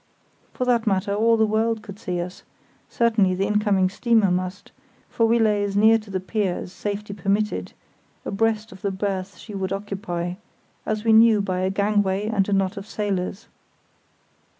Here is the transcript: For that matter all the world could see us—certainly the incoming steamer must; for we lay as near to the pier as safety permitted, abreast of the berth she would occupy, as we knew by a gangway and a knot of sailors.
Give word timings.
For 0.51 0.65
that 0.65 0.87
matter 0.87 1.13
all 1.13 1.37
the 1.37 1.45
world 1.45 1.83
could 1.83 1.99
see 1.99 2.19
us—certainly 2.19 3.35
the 3.35 3.45
incoming 3.45 3.87
steamer 3.87 4.31
must; 4.31 4.71
for 5.07 5.27
we 5.27 5.37
lay 5.37 5.63
as 5.63 5.77
near 5.77 5.99
to 5.99 6.09
the 6.09 6.19
pier 6.19 6.55
as 6.55 6.73
safety 6.73 7.13
permitted, 7.13 7.73
abreast 8.25 8.71
of 8.71 8.81
the 8.81 8.89
berth 8.89 9.37
she 9.37 9.53
would 9.53 9.71
occupy, 9.71 10.37
as 10.87 11.03
we 11.03 11.13
knew 11.13 11.39
by 11.39 11.59
a 11.59 11.69
gangway 11.69 12.25
and 12.25 12.49
a 12.49 12.53
knot 12.53 12.77
of 12.77 12.87
sailors. 12.87 13.45